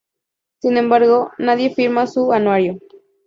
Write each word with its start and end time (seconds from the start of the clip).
Sin 0.63 0.77
embargo, 0.77 1.29
nadie 1.37 1.75
firma 1.75 2.07
su 2.07 2.31
anuario. 2.33 2.79